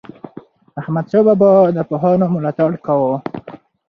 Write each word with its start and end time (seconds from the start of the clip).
احمدشاه 0.79 1.23
بابا 1.27 1.51
د 1.75 1.77
پوهانو 1.89 2.25
ملاتړ 2.35 2.71
کاوه. 2.85 3.17